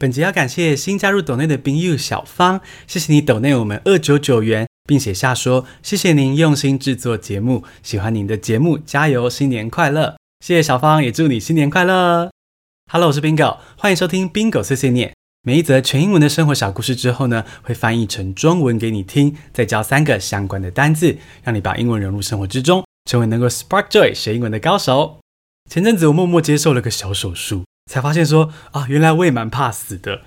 [0.00, 10.16] 本集要感谢新加入斗内的冰友小芳，谢谢你斗内我们二九九元，并写下说谢谢您用心制作节目，喜欢您的节目，加油，新年快乐！
[10.42, 12.30] 谢谢小芳，也祝你新年快乐。
[12.90, 15.12] Hello，我是 Bingo，欢迎收听 Bingo 碎碎念。
[15.42, 25.20] 每一则全英文的生活小故事之后呢，会翻译成中文给你听，再教三个相关的单字，让你把英文融入生活之中，成为能够 Spark Joy 学英文的高手。
[25.70, 27.64] 前阵子我默默接受了个小手术。
[27.90, 30.20] 才发现说啊，原来我也蛮怕死的。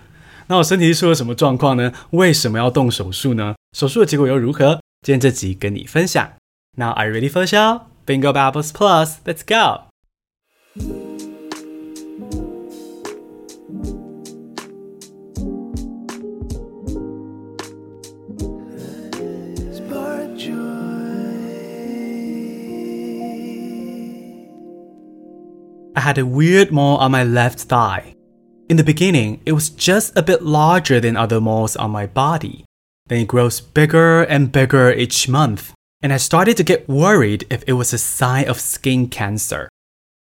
[0.48, 1.94] 那我身体出了什么状况呢？
[2.10, 3.56] 为什么要动手术呢？
[3.72, 4.82] 手术的结果又如何？
[5.02, 6.34] 今天这集跟你分享。
[6.76, 7.84] Now are you ready for show?
[8.06, 11.13] Bingo Babbles Plus, let's go.
[25.96, 28.16] I had a weird mole on my left thigh.
[28.68, 32.66] In the beginning, it was just a bit larger than other moles on my body.
[33.08, 37.64] Then it grows bigger and bigger each month, and I started to get worried if
[37.68, 39.70] it was a sign of skin cancer.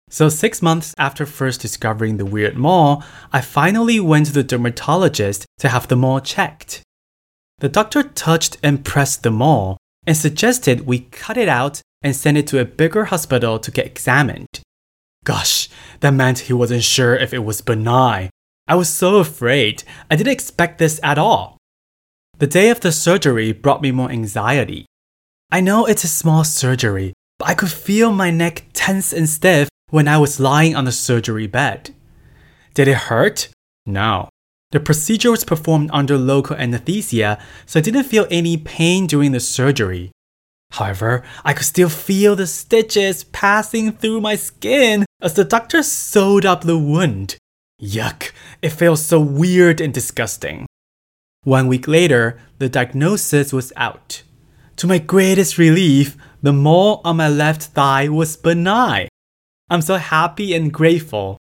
[0.08, 5.46] So, six months after first discovering the weird mole, I finally went to the dermatologist
[5.58, 6.82] to have the mole checked.
[7.58, 12.38] The doctor touched and pressed the mole and suggested we cut it out and send
[12.38, 14.60] it to a bigger hospital to get examined.
[15.26, 15.68] Gosh,
[16.00, 18.30] that meant he wasn't sure if it was benign.
[18.68, 19.82] I was so afraid.
[20.08, 21.58] I didn't expect this at all.
[22.38, 24.86] The day of the surgery brought me more anxiety.
[25.50, 29.68] I know it's a small surgery, but I could feel my neck tense and stiff
[29.90, 31.92] when I was lying on the surgery bed.
[32.74, 33.48] Did it hurt?
[33.84, 34.28] No.
[34.70, 39.40] The procedure was performed under local anesthesia, so I didn't feel any pain during the
[39.40, 40.12] surgery.
[40.72, 46.44] However, I could still feel the stitches passing through my skin as the doctor sewed
[46.44, 47.36] up the wound.
[47.80, 50.66] Yuck, it felt so weird and disgusting.
[51.44, 54.22] One week later, the diagnosis was out.
[54.76, 59.08] To my greatest relief, the mole on my left thigh was benign.
[59.70, 61.38] I'm so happy and grateful.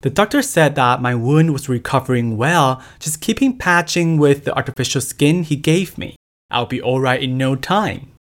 [0.00, 5.00] The doctor said that my wound was recovering well, just keeping patching with the artificial
[5.00, 6.16] skin he gave me.
[6.50, 8.12] I'll be alright in no time.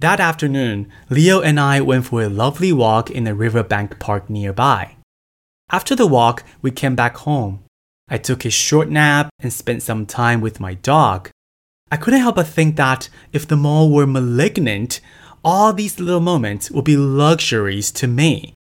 [0.00, 4.96] That afternoon, Leo and I went for a lovely walk in a riverbank park nearby.
[5.70, 7.64] After the walk, we came back home.
[8.08, 11.30] I took a short nap and spent some time with my dog.
[11.92, 15.00] I couldn't help but think that if the mole were malignant,
[15.44, 18.54] all these little moments would be luxuries to me.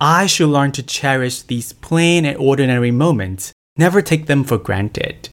[0.00, 5.28] I should learn to cherish these plain and ordinary moments, never take them for granted.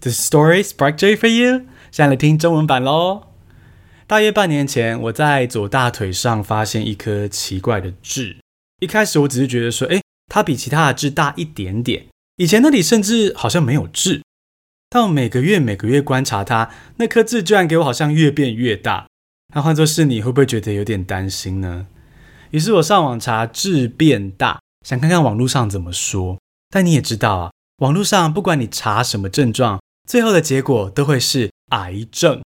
[0.00, 1.66] The story spark joy for you?
[1.92, 3.28] 现在来听中文版咯。
[4.07, 8.37] 大约半年前，我在左大腿上发现一颗奇怪的痣。
[8.79, 9.99] 一开始我只是觉得说，诶，
[10.31, 12.05] 它比其他的痣大一点点。
[12.35, 14.21] 以前那里甚至好像没有痣。
[14.91, 19.07] 但我每个月每个月观察它，那颗痣居然给我好像越变越大。
[19.55, 21.87] 那换作是你会不会觉得有点担心呢？
[22.51, 26.37] 于是我上网查痣变大，想看看网络上怎么说。
[26.69, 32.43] 但你也知道啊，网络上不管你查什么症状，最后的结果都会是癌症。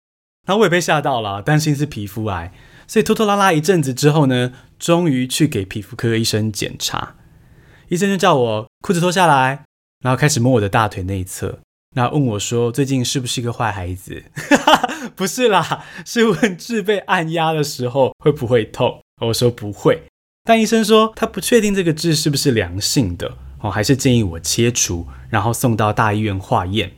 [0.48, 2.50] 然后我也被吓到了，担心是皮肤癌，
[2.86, 7.16] 所以拖拖拉拉一阵子之后呢，终于去给皮肤科医生检查。
[7.88, 9.64] 医生就叫我裤子脱下来，
[10.02, 11.58] 然后开始摸我的大腿内侧，
[11.94, 14.24] 然后问我说：“最近是不是一个坏孩子？”
[15.14, 19.02] 不是啦，是问痣被按压的时候会不会痛。
[19.20, 20.02] 我说不会，
[20.44, 26.92] 但医生说他不确定这个痣是不是良性的哦，还是建议我切除，然后送到大医院化验。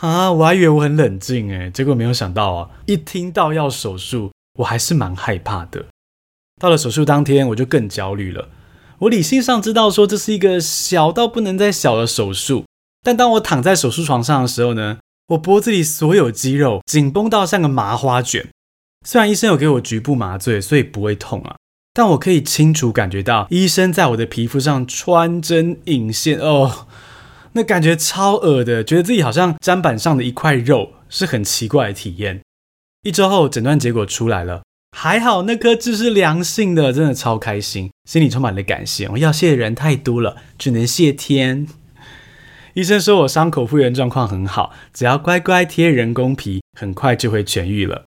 [0.00, 5.86] 啊，我还以为我很冷静诶，结果没有想到啊，一听到要手术，我还是蛮害怕的。
[6.60, 8.48] 到了手术当天，我就更焦虑了。
[8.98, 12.64] 我理性上知道说这是一个小到不能再小的手术，
[13.02, 14.98] 但当我躺在手术床上的时候呢，
[15.28, 18.48] 我脖子里所有肌肉紧绷到像个麻花卷。
[19.06, 21.56] 虽然医生有给我局部麻醉，所以不会痛啊，
[21.94, 26.88] 但我可以清楚感觉到医生在我的皮肤上穿针引线哦。
[27.58, 32.40] 那感觉超恶的，觉得自己好像砧板上的一块肉，是很奇怪的体验。
[33.02, 34.62] 一周后，诊断结果出来了，
[34.96, 39.08] 还好那颗痣是良性的，真的超开心，心里充满了感谢。
[39.08, 41.66] 我要谢的人太多了，只能谢天。
[42.74, 48.04] 医生说我伤口复原状况很好，只要乖乖贴人工皮，很快就会痊愈了。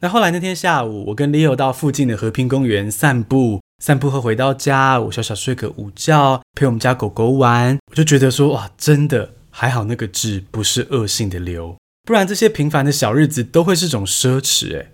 [0.00, 3.60] 那后来那天下午，我跟 Leo 到附近的和平公园散步。
[3.82, 14.92] 散步后回到家，我小小睡个午觉，陪我们家狗狗玩，我就觉得说哇，真的还好那个痣不是恶性的瘤，不然这些平凡的小日子都会是种奢侈诶。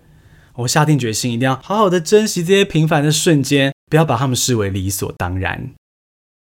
[0.55, 5.75] 我下定决心一定要好好的珍惜这些平凡的瞬间，不要把它们视为理所当然。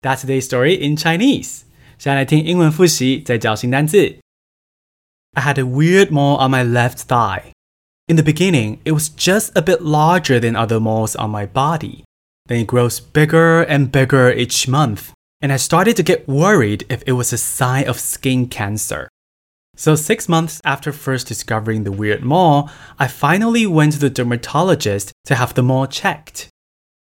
[0.00, 1.60] That's today's story in Chinese。
[1.96, 4.16] 先来听英文复习，再教新单字。
[5.34, 7.52] I had a weird mole on my left thigh.
[8.08, 12.02] In the beginning, it was just a bit larger than other moles on my body.
[12.52, 17.02] Then it grows bigger and bigger each month, and I started to get worried if
[17.06, 19.08] it was a sign of skin cancer.
[19.74, 22.68] So, six months after first discovering the weird mole,
[22.98, 26.50] I finally went to the dermatologist to have the mole checked.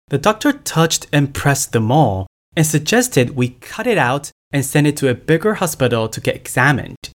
[0.08, 4.88] The doctor touched and pressed the mole and suggested we cut it out and send
[4.88, 7.10] it to a bigger hospital to get examined.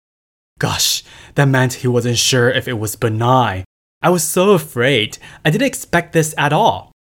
[0.59, 1.05] Gosh,
[1.37, 3.65] that meant he wasn't sure if it was benign.
[4.03, 5.17] I was so afraid.
[5.43, 6.91] I didn't expect this at all.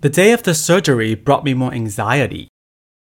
[0.00, 2.46] The day of the surgery brought me more anxiety.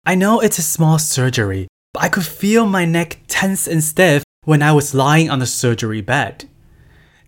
[0.04, 4.24] I know it's a small surgery, but I could feel my neck tense and stiff
[4.44, 6.48] when I was lying on the surgery bed.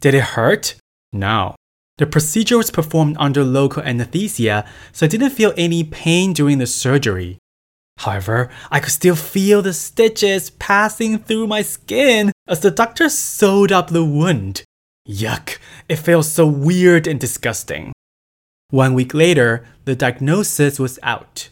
[0.01, 0.75] Did it hurt?
[1.13, 1.55] No.
[1.99, 6.67] The procedure was performed under local anesthesia, so I didn't feel any pain during the
[6.67, 7.39] surgery.
[7.99, 13.71] However, I could still feel the stitches passing through my skin as the doctor sewed
[13.71, 14.65] up the wound.
[15.09, 17.92] Yuck, it felt so weird and disgusting.
[18.73, 21.51] One week later, the diagnosis was out.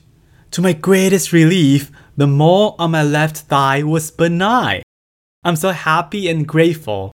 [0.52, 4.82] To my greatest relief, the mole on my left thigh was benign.
[5.44, 7.12] I'm so happy and grateful.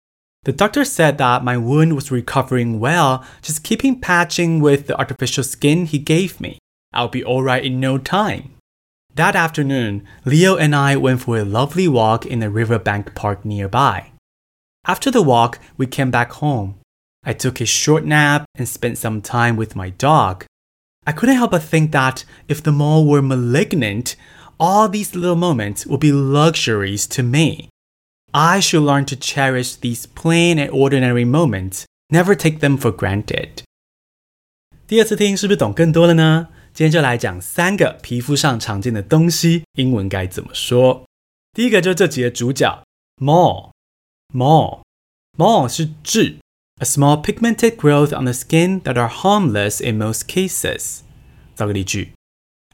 [0.45, 5.45] The doctor said that my wound was recovering well, just keeping patching with the artificial
[5.45, 6.59] skin he gave me.
[6.95, 8.55] I'll be alright in no time.
[9.17, 14.13] That afternoon, Leo and I went for a lovely walk in a riverbank park nearby.
[14.87, 16.80] After the walk, we came back home.
[17.24, 20.46] I took a short nap and spent some time with my dog.
[21.06, 24.16] I couldn't help but think that if the mole were malignant,
[24.58, 27.70] all these little moments would be luxuries to me.
[28.32, 33.64] I should learn to cherish these plain and ordinary moments, never take them for granted.
[34.88, 36.50] 第二次听是不是懂更多了呢？
[36.74, 41.06] 今天就来讲三个皮肤上常见的东西，英文该怎么说？
[41.54, 42.84] 第一个就是这集的主角，
[43.18, 46.38] mole，mole，mole 是痣
[46.81, 51.01] ，a small pigmented growth on the skin that are harmless in most cases。
[51.55, 52.13] 造个例句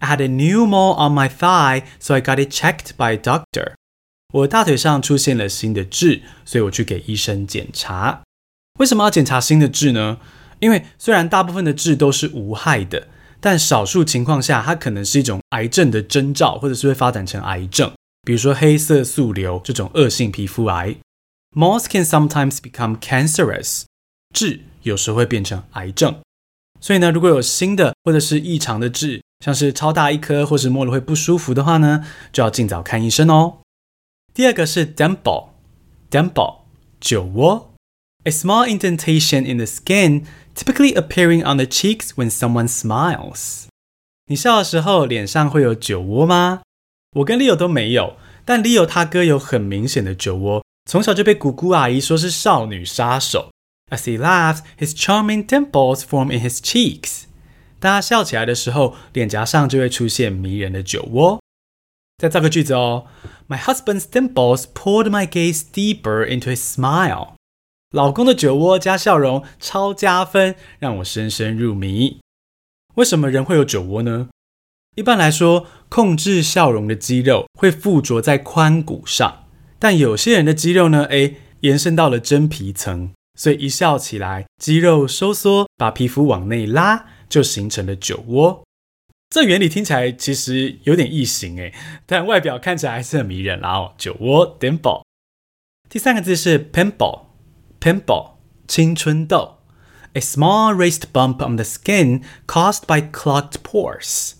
[0.00, 3.18] ：I had a new mole on my thigh, so I got it checked by a
[3.18, 3.74] doctor。
[4.32, 8.22] 我大腿上出现了新的痣，所以我去给医生检查。
[8.78, 10.18] 为什么要检查新的痣呢？
[10.60, 13.08] 因为虽然大部分的痣都是无害的。
[13.38, 17.92] 但少数情况下，它可能是一种癌症的征兆，或者是会发展成癌症，
[18.22, 20.96] 比如说黑色素瘤这种恶性皮肤癌。
[21.54, 23.84] Moles can sometimes become cancerous，
[24.36, 26.20] 痣有时候会变成癌症。
[26.78, 33.60] 所以呢，如果有新的或者是异常的痣，像是超大一颗，或是摸了会不舒服的话呢，就要尽早看医生哦。
[34.34, 36.58] 第二个是 dimple，dimple
[37.00, 37.72] 酒窝
[38.24, 40.24] ，a small indentation in the skin。
[40.54, 43.66] Typically appearing on the cheeks when someone smiles。
[44.28, 46.62] 你笑的时候脸上会有酒窝吗？
[47.16, 48.16] 我跟 Leo 都没有，
[48.46, 53.50] 但 Leo 他哥有很明显的酒窝，从小就被姑姑阿姨说是少女杀手。
[53.88, 57.24] As he laughs, his charming dimples form in his cheeks。
[57.78, 61.40] 当他笑起来的时候，脸颊上就会出现迷人的酒窝。
[62.18, 63.06] 再造个句子哦
[63.48, 67.34] ，My husband's dimples pulled my gaze deeper into his smile。
[67.92, 72.18] 老公的酒窝加笑容超加分，让我深深入迷。
[72.96, 74.28] 为什么人会有酒窝呢？
[74.96, 79.44] 一般来说，控制笑容的肌肉会附着在髋骨上，
[79.78, 88.64] 但有些人的肌肉呢，诶，延伸到了真皮层，所以一笑起来，肌肉收缩，把皮肤往内拉，就形成了酒窝。
[89.28, 91.74] 这原理听起来其实有点异形诶，
[92.06, 93.94] 但外表看起来还是很迷人啦哦。
[93.98, 95.02] 酒窝 （dimple）。
[95.88, 97.26] 第三个字是 pimple。
[97.78, 99.58] Pimple 青春痘
[100.14, 104.32] ，a small raised bump on the skin caused by clogged pores。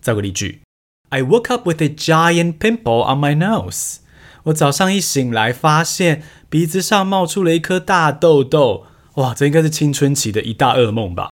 [0.00, 0.62] 造个例句
[1.10, 3.96] ：I woke up with a giant pimple on my nose。
[4.44, 8.86] 我早上一醒来，发现鼻子上冒出了一颗大痘痘。
[9.14, 11.30] 哇，这应该是青春期的一大噩梦吧？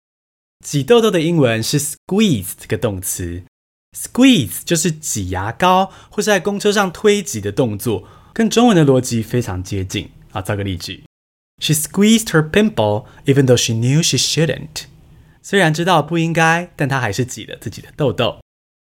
[0.65, 3.43] 挤痘痘的英文是 squeeze 这个动词
[3.95, 10.09] ，squeeze 就是挤牙膏或是在公车上推挤的动作，跟中文的逻辑非常接近。
[10.31, 11.03] 啊，造个例句。
[11.59, 14.85] She squeezed her pimple, even though she knew she shouldn't.
[15.41, 18.39] 虽然知道不应该，但她还是挤了自己的痘痘。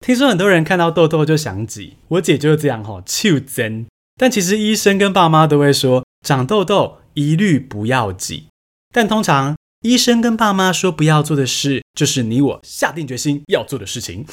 [0.06, 3.86] 听说很多人看到痘痘就想挤，我姐就是这样吼，就真。
[4.18, 8.48] 但其实医生跟爸妈都会说，长痘痘一律不要挤。
[8.94, 14.26] 但通常医生跟爸妈说不要做的事，就是你我下定决心要做的事情。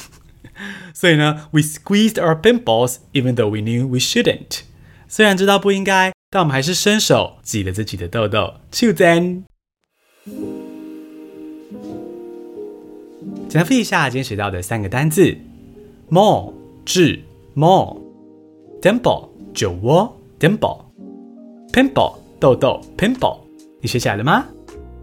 [0.93, 4.61] 所以呢，we squeezed our pimples, even though we knew we shouldn't.
[5.07, 6.13] 虽然知道不应该。
[6.29, 9.43] 但我们还是伸手挤了自己的痘痘，就真。
[13.47, 15.37] 简单复习一下今天学到的三个单字
[16.09, 16.51] ：more
[16.85, 17.21] 痣
[17.55, 18.01] mole
[18.81, 23.37] dimple 酒窝 dimple，pimple 痘痘 pimple，
[23.81, 24.45] 你学起来了吗？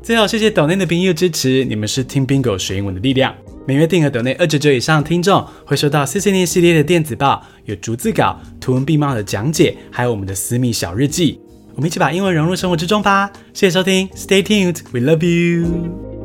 [0.02, 3.34] 最后谢谢抖内的朋友支持，你们是听 Bingo 学英文的力量。
[3.66, 11.38] 每月订阅抖内二九九以上的听众会收到碎碎念系列的电子报，有逐字稿、图文并茂的讲解，还有我们的私密小日记。
[11.74, 13.30] 我们一起把英文融入生活之中吧！
[13.52, 16.19] 谢谢收听，Stay tuned，we love you。